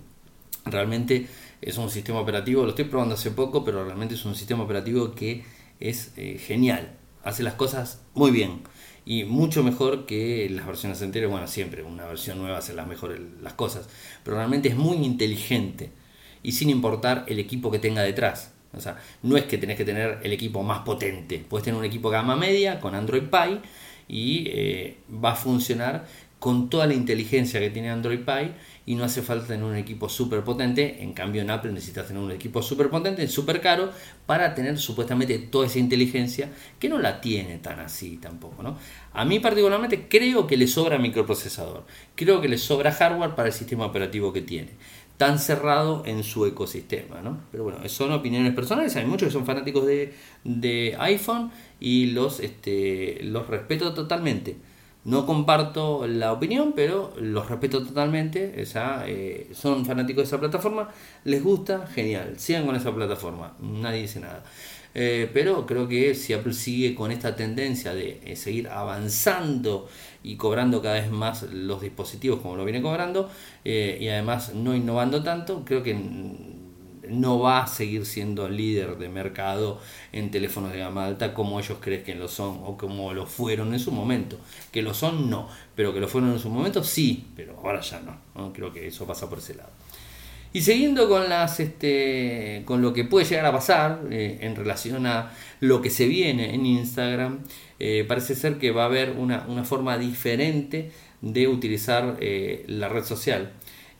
[0.65, 1.27] realmente
[1.65, 5.13] es un sistema operativo, lo estoy probando hace poco, pero realmente es un sistema operativo
[5.15, 5.43] que
[5.79, 8.61] es eh, genial hace las cosas muy bien
[9.05, 11.31] y mucho mejor que las versiones anteriores.
[11.31, 13.89] Bueno, siempre una versión nueva hace las mejores las cosas,
[14.23, 15.91] pero realmente es muy inteligente
[16.41, 18.53] y sin importar el equipo que tenga detrás.
[18.75, 21.85] O sea, no es que tenés que tener el equipo más potente, puedes tener un
[21.85, 23.59] equipo gama media con Android Pie
[24.07, 26.07] y eh, va a funcionar
[26.43, 28.51] con toda la inteligencia que tiene Android Pie
[28.85, 31.01] y no hace falta tener un equipo súper potente.
[31.01, 33.91] En cambio, en Apple necesitas tener un equipo súper potente, súper caro,
[34.25, 38.61] para tener supuestamente toda esa inteligencia que no la tiene tan así tampoco.
[38.61, 38.77] ¿no?
[39.13, 43.53] A mí, particularmente, creo que le sobra microprocesador, creo que le sobra hardware para el
[43.53, 44.71] sistema operativo que tiene.
[45.15, 47.39] Tan cerrado en su ecosistema, ¿no?
[47.53, 48.97] Pero bueno, son opiniones personales.
[48.97, 54.57] Hay muchos que son fanáticos de, iPhone y los, este, los respeto totalmente
[55.05, 58.61] no comparto la opinión, pero los respeto totalmente.
[58.61, 60.89] Esa, eh, son fanáticos de esa plataforma,
[61.25, 64.43] les gusta, genial, sigan con esa plataforma, nadie dice nada.
[64.95, 69.89] Eh, pero creo que si Apple sigue con esta tendencia de eh, seguir avanzando
[70.21, 73.29] y cobrando cada vez más los dispositivos como lo viene cobrando,
[73.65, 75.93] y además no innovando tanto, creo que
[77.19, 79.79] no va a seguir siendo líder de mercado
[80.11, 83.73] en teléfonos de gama alta como ellos creen que lo son o como lo fueron
[83.73, 84.37] en su momento.
[84.71, 88.01] Que lo son, no, pero que lo fueron en su momento, sí, pero ahora ya
[88.01, 88.53] no.
[88.53, 89.69] Creo que eso pasa por ese lado.
[90.55, 95.07] Y siguiendo con las este, con lo que puede llegar a pasar eh, en relación
[95.07, 97.39] a lo que se viene en Instagram,
[97.79, 102.87] eh, parece ser que va a haber una, una forma diferente de utilizar eh, la
[102.87, 103.53] red social.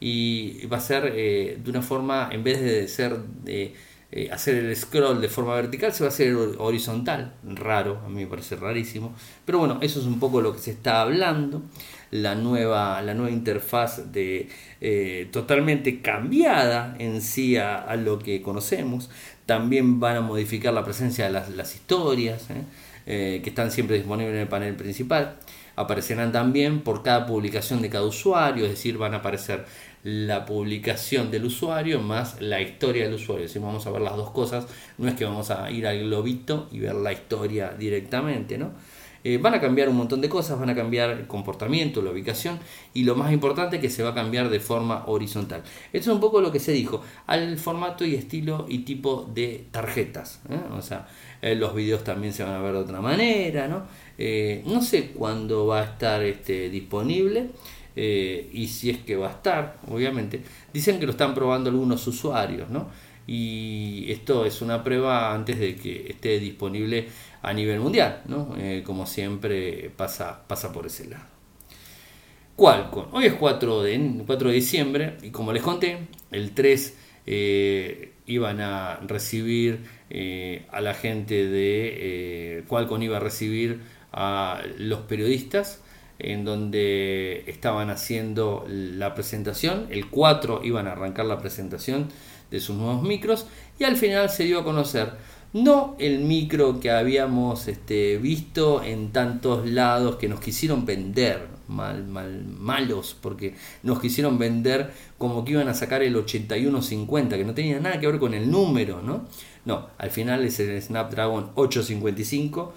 [0.05, 3.73] Y va a ser de una forma, en vez de ser de
[4.31, 7.33] hacer el scroll de forma vertical, se va a hacer horizontal.
[7.43, 9.15] Raro, a mí me parece rarísimo.
[9.45, 11.61] Pero bueno, eso es un poco lo que se está hablando
[12.13, 14.47] la nueva, la nueva interfaz de,
[14.81, 19.09] eh, totalmente cambiada en sí a, lo que conocemos.
[19.47, 22.63] También van a modificar la presencia de las, historias, ¿eh?
[23.05, 25.37] Eh, que están siempre disponibles en el panel principal.
[25.75, 29.65] Aparecerán también por cada publicación de cada usuario, es decir, van a aparecer
[30.03, 33.47] la publicación del usuario más la historia del usuario.
[33.47, 36.67] Si vamos a ver las dos cosas, no es que vamos a ir al globito
[36.71, 38.71] y ver la historia directamente, ¿no?
[39.25, 42.59] Eh, van a cambiar un montón de cosas, van a cambiar el comportamiento, la ubicación
[42.93, 45.63] y lo más importante que se va a cambiar de forma horizontal.
[45.93, 49.67] Esto es un poco lo que se dijo al formato y estilo y tipo de
[49.71, 50.41] tarjetas.
[50.49, 50.59] ¿eh?
[50.77, 51.07] O sea,
[51.41, 53.83] eh, los videos también se van a ver de otra manera, ¿no?
[54.65, 57.49] no sé cuándo va a estar este, disponible.
[57.95, 60.41] Y si es que va a estar, obviamente,
[60.73, 62.89] dicen que lo están probando algunos usuarios, ¿no?
[63.25, 67.07] Y esto es una prueba antes de que esté disponible
[67.41, 68.55] a nivel mundial, ¿no?
[68.57, 71.25] Eh, como siempre pasa, pasa por ese lado.
[72.55, 75.99] Qualcomm, hoy es 4 de, 4 de diciembre y como les conté,
[76.31, 83.81] el 3 eh, iban a recibir eh, a la gente de Qualcomm iba a recibir
[84.11, 85.81] a los periodistas
[86.19, 92.07] en donde estaban haciendo la presentación, el 4 iban a arrancar la presentación
[92.51, 93.47] de sus nuevos micros
[93.79, 95.13] y al final se dio a conocer
[95.53, 102.07] no el micro que habíamos este, visto en tantos lados que nos quisieron vender, mal,
[102.07, 107.53] mal, malos, porque nos quisieron vender como que iban a sacar el 8150, que no
[107.53, 109.27] tenía nada que ver con el número, ¿no?
[109.65, 112.73] No, al final es el Snapdragon 855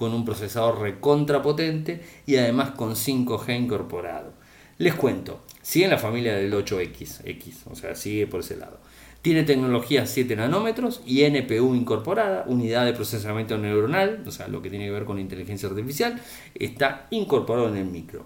[0.00, 4.32] con un procesador recontrapotente y además con 5G incorporado.
[4.78, 8.80] Les cuento, sigue en la familia del 8X, X, o sea, sigue por ese lado.
[9.20, 14.70] Tiene tecnología 7 nanómetros y NPU incorporada, unidad de procesamiento neuronal, o sea, lo que
[14.70, 16.18] tiene que ver con inteligencia artificial,
[16.54, 18.24] está incorporado en el micro.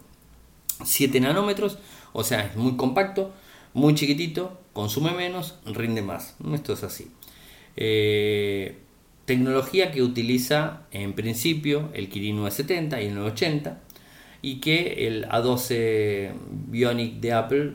[0.85, 1.79] 7 nanómetros,
[2.13, 3.33] o sea, es muy compacto,
[3.73, 6.37] muy chiquitito, consume menos, rinde más.
[6.53, 7.11] Esto es así.
[7.75, 8.79] Eh,
[9.25, 13.81] tecnología que utiliza en principio el Kirin 970 y el 980
[14.43, 16.33] y que el A12
[16.69, 17.73] Bionic de Apple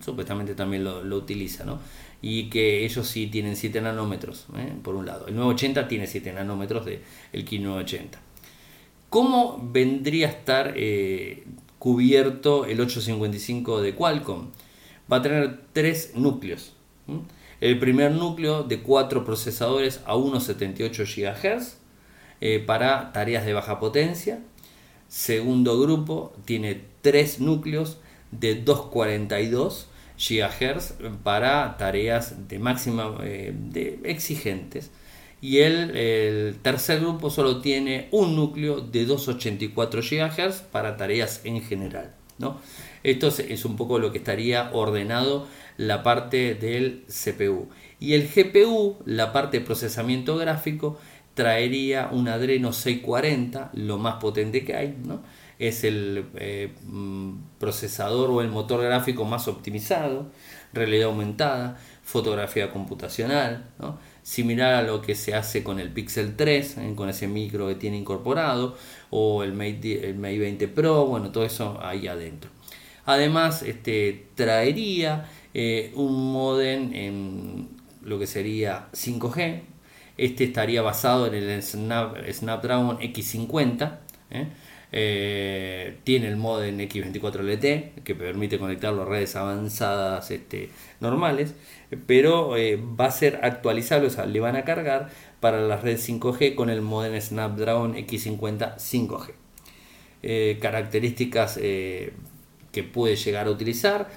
[0.00, 1.78] supuestamente también lo, utiliza, ¿no?
[2.22, 4.72] y que ellos sí tienen 7 nanómetros, ¿eh?
[4.82, 5.26] por un lado.
[5.26, 7.00] El 980 tiene 7 nanómetros del
[7.32, 8.20] el Ki 980.
[9.08, 11.44] ¿Cómo vendría a estar eh,
[11.78, 14.50] cubierto el 855 de Qualcomm?
[15.10, 16.74] Va a tener tres núcleos.
[17.60, 21.76] El primer núcleo de cuatro procesadores a 1,78 GHz
[22.40, 24.40] eh, para tareas de baja potencia.
[25.08, 27.98] Segundo grupo tiene tres núcleos
[28.30, 34.90] de 242 GHz para tareas de máxima eh, de exigentes.
[35.42, 41.60] Y el, el, tercer grupo solo tiene un núcleo de 284 GHz para tareas en
[41.62, 42.14] general.
[42.38, 42.58] ¿no?
[43.02, 45.46] Esto es un poco lo que estaría ordenado
[45.80, 47.70] la parte del CPU.
[47.98, 50.98] Y el GPU, la parte de procesamiento gráfico,
[51.32, 55.22] traería un Adreno 640, lo más potente que hay, ¿no?
[55.58, 60.26] es el eh, mm, procesador o el motor gráfico más optimizado,
[60.74, 63.70] realidad aumentada, fotografía computacional,
[64.22, 66.92] similar a lo que se hace con el Pixel 3, ¿eh?
[66.94, 68.76] con ese micro que tiene incorporado,
[69.08, 72.50] o el Mate, el Mate 20 Pro, bueno, todo eso ahí adentro.
[73.06, 77.68] Además, este, traería eh, un modem en
[78.02, 79.62] lo que sería 5G.
[80.16, 83.98] Este estaría basado en el Snapdragon X50.
[84.92, 91.54] Eh, tiene el modem X24LT que permite conectarlo a redes avanzadas este, normales,
[92.06, 95.96] pero eh, va a ser actualizable, o sea, le van a cargar para la red
[95.96, 99.30] 5G con el modem Snapdragon X50 5G.
[100.22, 104.08] Eh, características que puede llegar a utilizar,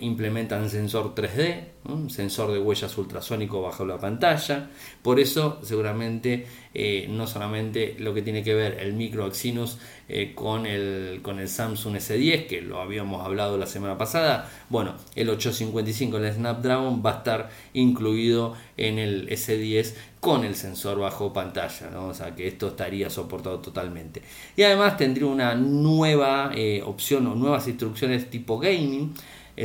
[0.00, 4.70] implementan sensor 3D, sensor de huellas ultrasónico bajo la pantalla.
[5.02, 10.32] Por eso, seguramente, eh, no solamente lo que tiene que ver el micro Exynos eh,
[10.34, 15.30] con, el, con el Samsung S10, que lo habíamos hablado la semana pasada, bueno, el
[15.30, 21.90] 855, el Snapdragon, va a estar incluido en el S10 con el sensor bajo pantalla,
[21.90, 22.08] ¿no?
[22.08, 24.22] o sea que esto estaría soportado totalmente.
[24.54, 29.14] Y además tendría una nueva eh, opción o nuevas instrucciones tipo gaming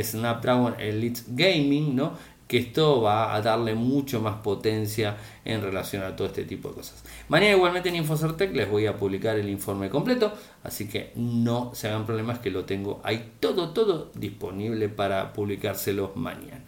[0.02, 2.36] Snapdragon Elite Gaming, ¿no?
[2.46, 6.76] que esto va a darle mucho más potencia en relación a todo este tipo de
[6.76, 7.02] cosas.
[7.28, 10.32] Mañana igualmente en Infocertec les voy a publicar el informe completo,
[10.62, 16.12] así que no se hagan problemas que lo tengo ahí todo, todo disponible para publicárselo
[16.14, 16.64] mañana.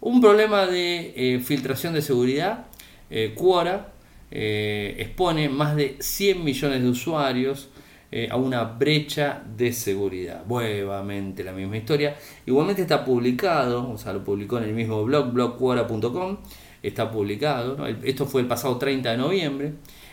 [0.00, 2.66] Un problema de eh, filtración de seguridad,
[3.10, 3.92] eh, Quora
[4.30, 7.68] eh, expone más de 100 millones de usuarios
[8.10, 10.44] eh, a una brecha de seguridad.
[10.46, 12.16] Nuevamente la misma historia.
[12.46, 16.38] Igualmente está publicado, o sea, lo publicó en el mismo blog, blogquora.com,
[16.82, 17.86] está publicado.
[18.02, 19.72] Esto fue el pasado 30 de noviembre,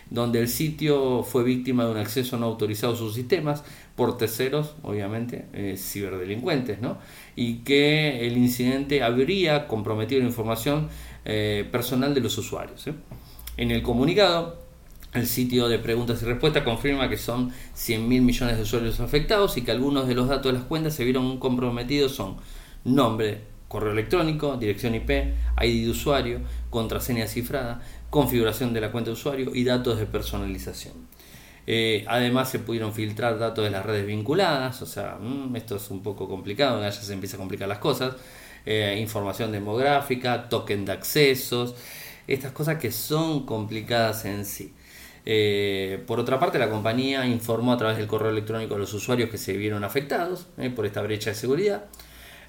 [0.10, 3.64] donde el sitio fue víctima de un acceso no autorizado a sus sistemas
[3.96, 6.98] por terceros, obviamente, eh, ciberdelincuentes, ¿no?
[7.38, 10.90] Y que el incidente habría comprometido la información
[11.24, 12.90] eh, personal de los usuarios.
[13.56, 14.65] En el comunicado,
[15.16, 19.58] el sitio de preguntas y respuestas confirma que son 100 mil millones de usuarios afectados
[19.58, 22.38] y que algunos de los datos de las cuentas se vieron comprometidos son
[22.84, 25.10] nombre, correo electrónico, dirección IP,
[25.62, 30.94] ID de usuario, contraseña cifrada, configuración de la cuenta de usuario y datos de personalización.
[31.68, 35.90] Eh, además se pudieron filtrar datos de las redes vinculadas, o sea, mm, esto es
[35.90, 38.16] un poco complicado, ya se empieza a complicar las cosas.
[38.66, 41.76] Eh, información demográfica, token de accesos,
[42.28, 44.74] estas cosas que son complicadas en sí.
[45.26, 49.30] Eh, por otra parte, la compañía informó a través del correo electrónico a los usuarios
[49.30, 51.86] que se vieron afectados eh, por esta brecha de seguridad.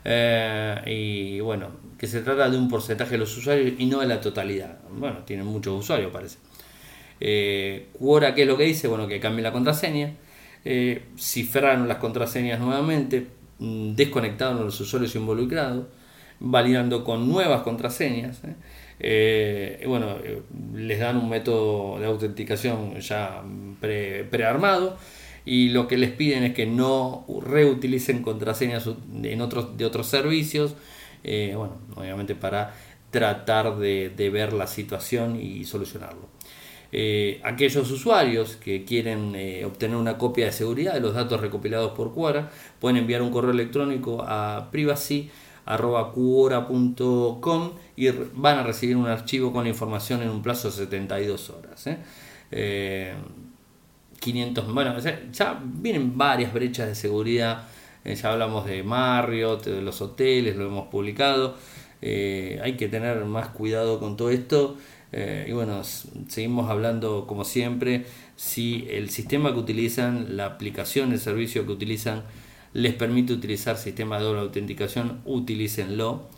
[0.04, 4.06] Eh, y bueno, que se trata de un porcentaje de los usuarios y no de
[4.06, 4.78] la totalidad.
[4.90, 6.38] Bueno, tienen muchos usuarios, parece.
[7.98, 8.88] Quora, ¿qué es lo que dice?
[8.88, 10.12] Bueno, que cambien la contraseña.
[11.18, 13.26] cifraron las contraseñas nuevamente.
[13.58, 15.86] Mm, desconectaron a los usuarios involucrados.
[16.38, 18.42] Validando con nuevas contraseñas.
[18.98, 20.42] Eh, bueno, eh,
[20.74, 23.42] les dan un método de autenticación ya
[23.80, 24.96] pre, prearmado
[25.44, 28.88] y lo que les piden es que no reutilicen contraseñas
[29.22, 30.74] en otros, de otros servicios,
[31.24, 32.74] eh, bueno, obviamente para
[33.10, 36.28] tratar de, ver la situación y solucionarlo.
[37.44, 42.50] aquellos usuarios que quieren obtener una copia de seguridad de los datos recopilados por Quora
[42.80, 45.30] pueden enviar un correo electrónico a privacy
[45.66, 50.76] arroba quora.com y van a recibir un archivo con la información en un plazo de
[50.76, 51.82] 72 horas.
[51.82, 51.98] 500, ¿eh?
[52.52, 53.14] Eh,
[54.72, 54.94] bueno,
[55.32, 57.64] ya vienen varias brechas de seguridad,
[58.04, 61.56] eh, ya hablamos de Marriott, de los hoteles, lo hemos publicado,
[62.00, 64.76] hay que tener más cuidado con todo esto.
[65.12, 65.82] y bueno,
[66.28, 68.04] seguimos hablando como siempre,
[68.36, 72.22] si el sistema que utilizan, la aplicación, el servicio que utilizan,
[72.76, 76.28] les permite utilizar sistema de doble autenticación, utilícenlo.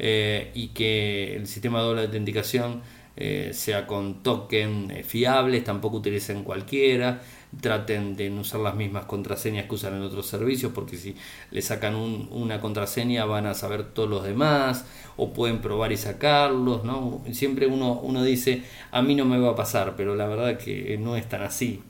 [0.00, 2.82] Eh, y que el sistema de doble autenticación
[3.16, 7.20] eh, sea con token eh, fiables, tampoco utilicen cualquiera,
[7.60, 11.16] traten de no usar las mismas contraseñas que usan en otros servicios, porque si
[11.50, 14.84] le sacan una contraseña van a saber todos los demás,
[15.16, 17.22] o pueden probar y sacarlos, ¿no?
[17.32, 20.96] Siempre uno, uno dice, a mí no me va a pasar, pero la verdad que
[20.98, 21.82] no es tan así.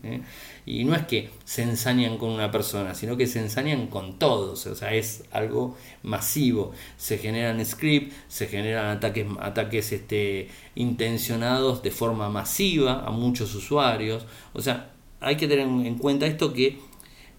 [0.65, 4.67] Y no es que se ensañan con una persona, sino que se ensañan con todos.
[4.67, 6.73] O sea, es algo masivo.
[6.99, 14.27] Se generan scripts, se generan ataques, ataques este, intencionados de forma masiva a muchos usuarios.
[14.53, 14.91] O sea,
[15.21, 16.79] hay que tener en cuenta esto que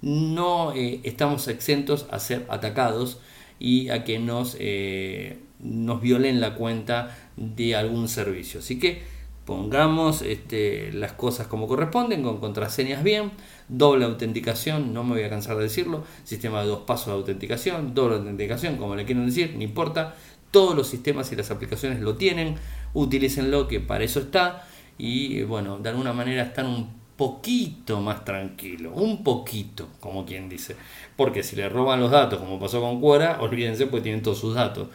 [0.02, 3.20] no eh, estamos exentos a ser atacados
[3.60, 8.62] y a que nos, eh, nos violen la cuenta de algún servicio.
[8.62, 9.02] Así que
[9.46, 13.32] pongamos este, las cosas como corresponden, con contraseñas bien,
[13.68, 17.94] doble autenticación, no me voy a cansar de decirlo, sistema de dos pasos de autenticación,
[17.94, 20.16] doble autenticación, como le quieren decir, no importa,
[20.52, 22.56] todos los sistemas y las aplicaciones lo tienen,
[22.94, 28.94] utilícenlo que para eso está y bueno, de alguna manera están un poquito más tranquilos,
[28.96, 30.76] un poquito, como quien dice,
[31.16, 34.56] porque si le roban los datos, como pasó con Quora, olvídense, pues tienen todos sus
[34.56, 34.88] datos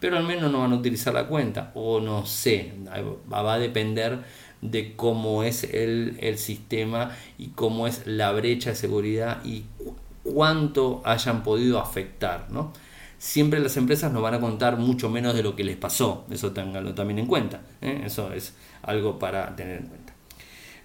[0.00, 2.72] pero al menos no van a utilizar la cuenta o no sé,
[3.32, 4.20] va a depender
[4.60, 9.64] de cómo es el, el sistema y cómo es la brecha de seguridad y
[10.22, 12.72] cuánto hayan podido afectar, ¿no?
[13.18, 16.52] Siempre las empresas nos van a contar mucho menos de lo que les pasó, eso
[16.52, 18.02] tenganlo también en cuenta, ¿eh?
[18.04, 19.97] eso es algo para tener en cuenta.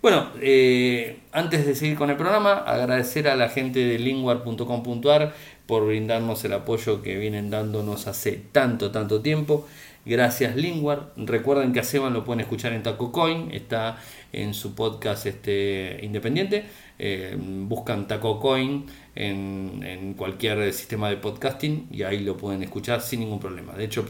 [0.03, 5.33] Bueno, eh, antes de seguir con el programa, agradecer a la gente de linguar.com.ar
[5.65, 9.65] por brindarnos el apoyo que vienen dándonos hace tanto, tanto tiempo.
[10.05, 11.13] Gracias Lingwar.
[11.15, 13.97] Recuerden que a Seban lo pueden escuchar en Taco Coin, está
[14.33, 16.65] en su podcast este, independiente.
[16.99, 18.85] Eh, buscan Taco Coin
[19.15, 23.73] en, cualquier sistema de podcasting y ahí lo pueden escuchar sin ningún problema.
[23.73, 24.05] De hecho,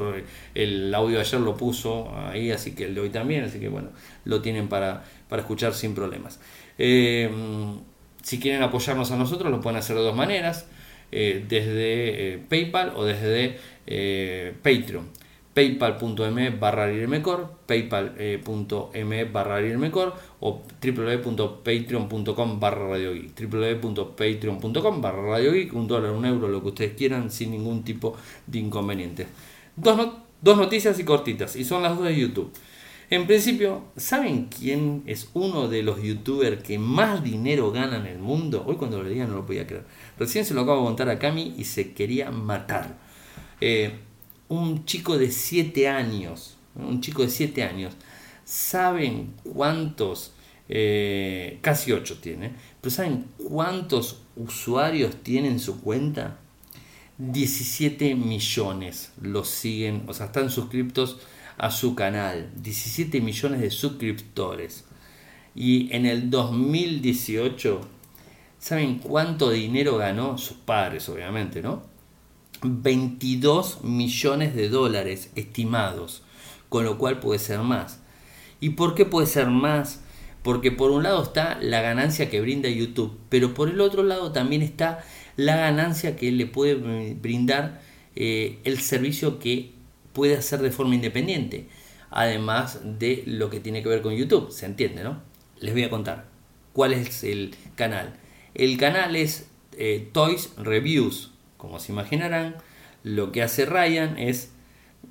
[0.56, 3.70] el audio de ayer lo puso ahí, así que el de hoy también, así que
[3.70, 3.90] bueno,
[4.26, 5.04] lo tienen para,
[5.34, 6.40] para escuchar sin problemas.
[6.78, 7.28] Eh,
[8.22, 10.68] si quieren apoyarnos a nosotros, lo pueden hacer de dos maneras,
[11.12, 13.58] eh, desde PayPal o desde
[14.62, 15.10] Patreon
[15.56, 16.88] paypal.me barra
[17.66, 19.60] paypal.me barra
[20.40, 27.32] o www.patreon.com barra radio www.patreon.com barra radio un dólar, un euro, lo que ustedes quieran
[27.32, 28.16] sin ningún tipo
[28.46, 29.26] de inconveniente.
[29.76, 30.10] Dos,
[30.44, 32.52] dos noticias y cortitas, y son las dos de YouTube.
[33.14, 38.18] En principio, ¿saben quién es uno de los youtubers que más dinero gana en el
[38.18, 38.64] mundo?
[38.66, 39.86] Hoy cuando lo leía no lo podía creer.
[40.18, 42.98] Recién se lo acabo de contar a Cami y se quería matar.
[43.62, 44.00] Eh,
[44.48, 47.94] un chico de 7 años, un chico de 7 años,
[48.46, 50.34] ¿saben cuántos,
[50.68, 56.40] eh, casi 8 tiene, pero ¿saben cuántos usuarios tiene en su cuenta?
[57.20, 61.20] 17 millones los siguen, o sea, están suscriptos
[61.58, 64.86] a su canal, 17 millones de suscriptores.
[65.56, 67.82] Y en el 2018,
[68.60, 70.38] ¿saben cuánto dinero ganó?
[70.38, 71.84] Sus padres, obviamente, ¿no?
[72.64, 76.24] 22 millones de dólares estimados,
[76.70, 78.00] con lo cual puede ser más.
[78.60, 80.02] ¿Y por qué puede ser más?
[80.42, 84.32] Porque por un lado está la ganancia que brinda YouTube, pero por el otro lado
[84.32, 85.04] también está
[85.36, 86.76] la ganancia que le puede
[87.14, 87.82] brindar
[88.16, 89.74] eh, el servicio que
[90.14, 91.68] puede hacer de forma independiente,
[92.10, 95.22] además de lo que tiene que ver con YouTube, ¿se entiende, no?
[95.60, 96.26] Les voy a contar
[96.74, 98.14] cuál es el canal.
[98.54, 99.48] El canal es
[99.78, 102.56] eh, Toys Reviews, como se imaginarán,
[103.04, 104.52] lo que hace Ryan es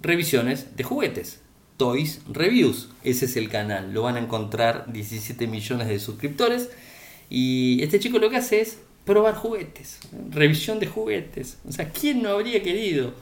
[0.00, 1.40] revisiones de juguetes.
[1.76, 3.92] Toys Reviews, ese es el canal.
[3.92, 6.70] Lo van a encontrar 17 millones de suscriptores.
[7.28, 9.98] Y este chico lo que hace es probar juguetes,
[10.30, 11.58] revisión de juguetes.
[11.66, 13.14] O sea, ¿quién no habría querido?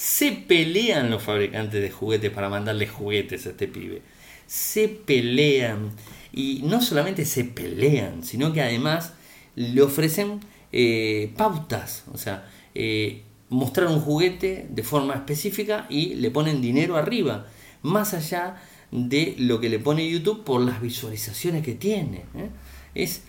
[0.00, 4.00] Se pelean los fabricantes de juguetes para mandarle juguetes a este pibe.
[4.46, 5.90] Se pelean.
[6.32, 9.12] Y no solamente se pelean, sino que además
[9.56, 10.40] le ofrecen
[10.72, 12.04] eh, pautas.
[12.14, 17.46] O sea, eh, mostrar un juguete de forma específica y le ponen dinero arriba,
[17.82, 18.56] más allá
[18.90, 22.24] de lo que le pone YouTube por las visualizaciones que tiene.
[22.36, 22.48] ¿eh?
[22.94, 23.24] Es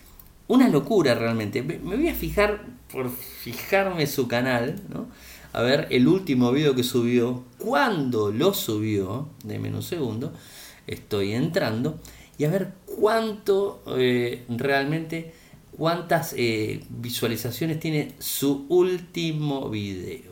[0.48, 1.62] una locura realmente.
[1.62, 4.80] Me voy a fijar, por fijarme su canal,
[5.52, 10.32] a ver el último video que subió, cuándo lo subió, de menos segundo,
[10.86, 12.00] estoy entrando,
[12.38, 15.34] y a ver cuánto eh, realmente
[15.76, 20.30] cuántas eh, visualizaciones tiene su último video.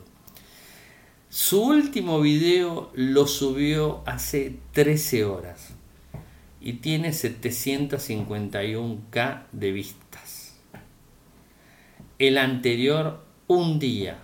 [1.29, 5.73] Su último video lo subió hace 13 horas
[6.59, 10.55] y tiene 751k de vistas.
[12.19, 14.19] El anterior, un día,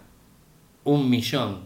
[0.88, 1.66] un millón.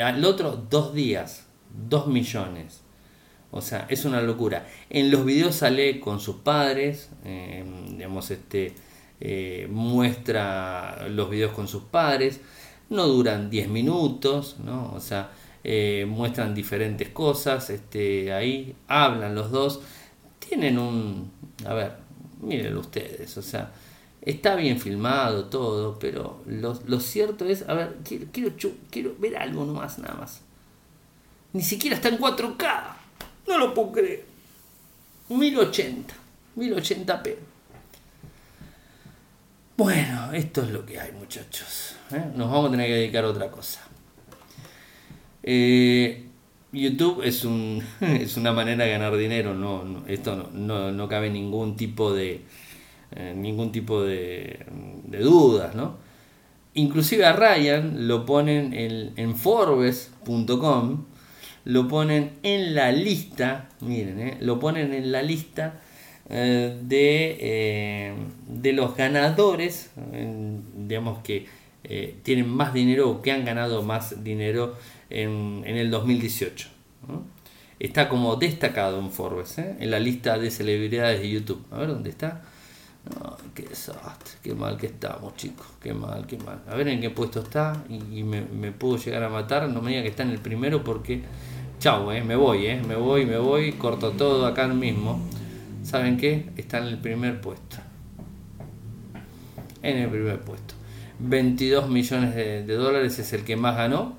[0.00, 1.46] Al otro, dos días,
[1.88, 2.82] dos millones.
[3.50, 4.66] O sea, es una locura.
[4.90, 8.74] En los videos sale con sus padres, eh, digamos, este,
[9.20, 12.40] eh, muestra los videos con sus padres,
[12.90, 14.92] no duran 10 minutos, ¿no?
[14.92, 15.30] O sea,
[15.64, 19.80] eh, muestran diferentes cosas, este, ahí hablan los dos,
[20.38, 21.32] tienen un,
[21.66, 21.92] a ver,
[22.42, 23.72] miren ustedes, o sea,
[24.28, 27.96] está bien filmado todo, pero lo, cierto es, a ver,
[28.30, 30.42] quiero, ver algo nomás, nada más.
[31.54, 32.82] Ni siquiera está en 4K.
[33.46, 34.24] No lo puedo creer.
[35.30, 36.14] 1080.
[36.56, 37.36] 1080p.
[39.78, 41.94] Bueno, esto es lo que hay, muchachos.
[42.10, 42.24] ¿eh?
[42.34, 43.80] Nos vamos a tener que dedicar a otra cosa.
[45.42, 46.26] Eh,
[46.72, 49.54] YouTube es, un, es una manera de ganar dinero.
[49.54, 52.42] No, esto no, cabe ningún tipo de
[53.16, 54.66] eh, ningún tipo de,
[55.04, 55.96] dudas, ¿no?
[56.74, 61.04] Inclusive a Ryan lo ponen en, en Forbes.com
[61.64, 65.80] lo ponen en la lista, miren, eh, lo ponen en la lista
[66.30, 68.14] eh, de,
[68.46, 69.90] de, los ganadores,
[70.76, 71.46] digamos que
[72.22, 74.76] tienen más dinero o que han ganado más dinero
[75.10, 76.68] en, el 2018.
[77.78, 81.64] Está como destacado en Forbes, en la lista de celebridades de YouTube.
[81.70, 82.42] A ver dónde está.
[83.54, 86.62] Qué desastre, qué mal que estamos, chicos, qué mal, qué mal.
[86.68, 89.68] A ver en qué puesto está y, me, me, puedo llegar a matar.
[89.68, 91.22] No me diga que está en el primero porque
[91.80, 95.20] Chau, eh, me voy, eh, me voy, me voy, corto todo acá mismo.
[95.84, 96.50] ¿Saben qué?
[96.56, 97.76] Está en el primer puesto.
[99.80, 100.74] En el primer puesto.
[101.20, 104.16] 22 millones de, dólares es el que más ganó,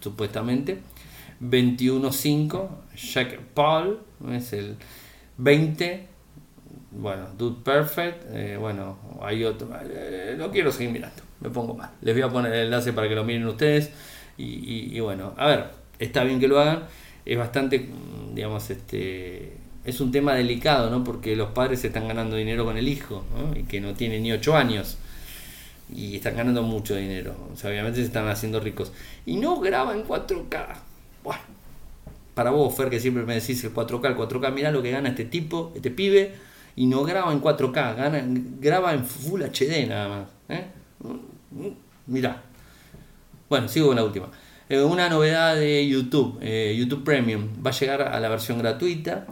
[0.00, 0.78] supuestamente.
[1.42, 4.00] 21.5, Jack Paul
[4.32, 4.76] es el
[5.36, 6.08] 20.
[6.98, 8.24] Bueno, Dude Perfect.
[8.32, 9.68] Eh, bueno, hay otro.
[9.84, 11.90] Eh, no quiero seguir mirando, me pongo mal.
[12.00, 13.90] Les voy a poner el enlace para que lo miren ustedes.
[14.38, 16.84] Y, bueno, a ver, está bien que lo hagan.
[17.24, 17.88] Es bastante,
[18.34, 19.56] digamos, este.
[19.84, 21.04] Es un tema delicado, ¿no?
[21.04, 23.24] Porque los padres están ganando dinero con el hijo,
[23.54, 24.98] Y que no tiene ni 8 años
[25.94, 27.36] y están ganando mucho dinero.
[27.52, 28.92] O sea, obviamente se están haciendo ricos.
[29.24, 30.66] Y no graba en 4K.
[31.22, 31.40] Bueno,
[32.34, 35.10] para vos, Fer, que siempre me decís el 4K, el 4K, mirá lo que gana
[35.10, 36.34] este tipo, este pibe,
[36.76, 38.22] y no graba en 4K, gana,
[38.60, 40.28] graba en Full HD nada más.
[40.48, 40.66] ¿eh?
[42.06, 42.42] Mirá.
[43.48, 44.28] Bueno, sigo con la última.
[44.68, 49.26] Eh, una novedad de YouTube, eh, YouTube Premium, va a llegar a la versión gratuita.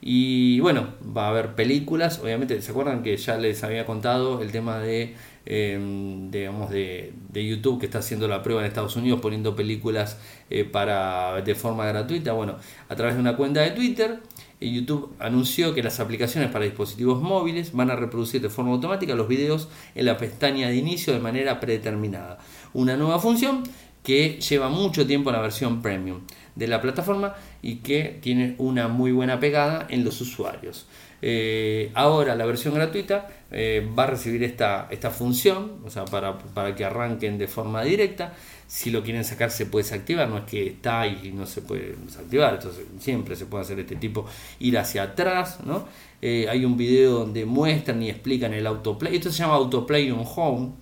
[0.00, 4.52] Y bueno, va a haber películas, obviamente, ¿se acuerdan que ya les había contado el
[4.52, 5.16] tema de
[5.50, 10.18] Em, digamos, de, YouTube que está haciendo la prueba en Estados Unidos poniendo películas
[10.50, 12.34] eh, para, de forma gratuita.
[12.34, 14.18] Bueno, a través de una cuenta de Twitter,
[14.60, 19.28] YouTube anunció que las aplicaciones para dispositivos móviles van a reproducir de forma automática los
[19.28, 22.38] videos en la pestaña de inicio de manera predeterminada.
[22.72, 23.62] Una nueva función
[24.02, 26.20] que lleva mucho tiempo en la versión premium
[26.54, 30.86] de la plataforma y que tiene una muy buena pegada en los usuarios.
[31.20, 36.36] Eh, ahora la versión gratuita eh, va a recibir esta, esta función, o sea, para,
[36.36, 38.34] para, que arranquen de forma directa.
[38.66, 41.96] Si lo quieren sacar se puede desactivar, no es que está y no se puede
[42.04, 44.26] desactivar, entonces siempre se puede hacer este tipo,
[44.58, 45.86] ir hacia atrás, ¿no?
[46.20, 50.24] Eh, hay un video donde muestran y explican el autoplay, esto se llama autoplay on
[50.26, 50.72] home,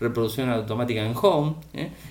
[0.00, 1.56] reproducción automática en home,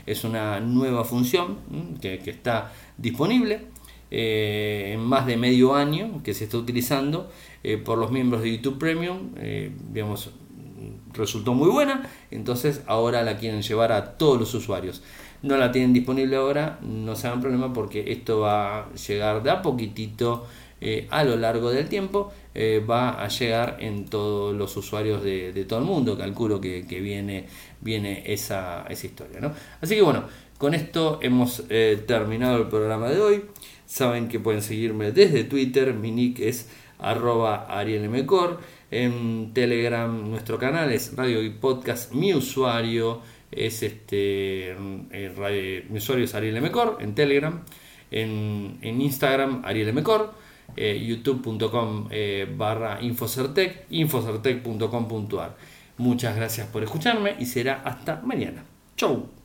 [0.05, 1.57] es una nueva función
[1.99, 3.61] que, que, está disponible
[4.09, 7.29] en más de medio año que se está utilizando
[7.63, 10.31] eh, por los miembros de YouTube Premium, eh, digamos,
[11.13, 15.03] resultó muy buena, entonces ahora la quieren llevar a todos los usuarios.
[15.41, 19.51] No la tienen disponible ahora, no se hagan problema porque esto va a llegar de
[19.51, 20.47] a poquitito
[20.81, 22.31] eh, a lo largo del tiempo,
[22.89, 27.45] va a llegar en todos los usuarios de, todo el mundo, calculo que, viene,
[27.81, 29.39] viene esa, esa historia.
[29.39, 29.51] ¿no?
[29.79, 30.23] Así que bueno,
[30.57, 31.63] con esto hemos
[32.07, 33.43] terminado el programa de hoy.
[33.85, 36.67] Saben que pueden seguirme desde Twitter, mi nick es
[36.99, 38.59] arroba arielmcor.
[38.89, 42.13] En Telegram nuestro canal es Radio y Podcast.
[42.13, 43.21] Mi usuario
[43.51, 44.71] es este
[45.11, 47.63] eh, mi usuario es Ariel en Telegram.
[48.09, 49.93] En, Instagram Ariel
[50.75, 55.55] eh, youtube.com eh, barra infocertec, infocertec.com.ar.
[55.97, 58.63] Muchas gracias por escucharme y será hasta mañana.
[58.95, 59.36] Chau.